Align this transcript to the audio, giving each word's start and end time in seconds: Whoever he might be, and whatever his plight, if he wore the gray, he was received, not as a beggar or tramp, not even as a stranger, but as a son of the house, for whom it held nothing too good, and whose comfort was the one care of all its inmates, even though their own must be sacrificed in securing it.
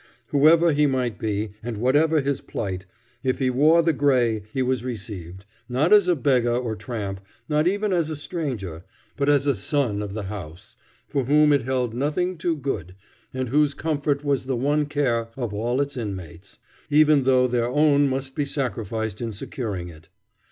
Whoever 0.29 0.71
he 0.71 0.87
might 0.87 1.19
be, 1.19 1.51
and 1.61 1.77
whatever 1.77 2.21
his 2.21 2.41
plight, 2.41 2.87
if 3.21 3.37
he 3.37 3.51
wore 3.51 3.83
the 3.83 3.93
gray, 3.93 4.41
he 4.51 4.63
was 4.63 4.83
received, 4.83 5.45
not 5.69 5.93
as 5.93 6.07
a 6.07 6.15
beggar 6.15 6.55
or 6.55 6.75
tramp, 6.75 7.21
not 7.47 7.67
even 7.67 7.93
as 7.93 8.09
a 8.09 8.15
stranger, 8.15 8.83
but 9.15 9.29
as 9.29 9.45
a 9.45 9.55
son 9.55 10.01
of 10.01 10.13
the 10.13 10.23
house, 10.23 10.75
for 11.07 11.25
whom 11.25 11.53
it 11.53 11.61
held 11.65 11.93
nothing 11.93 12.35
too 12.35 12.57
good, 12.57 12.95
and 13.31 13.49
whose 13.49 13.75
comfort 13.75 14.23
was 14.25 14.45
the 14.47 14.55
one 14.57 14.87
care 14.87 15.27
of 15.37 15.53
all 15.53 15.79
its 15.79 15.95
inmates, 15.95 16.57
even 16.89 17.21
though 17.21 17.45
their 17.47 17.69
own 17.69 18.07
must 18.09 18.33
be 18.33 18.43
sacrificed 18.43 19.21
in 19.21 19.31
securing 19.31 19.87
it. 19.87 20.09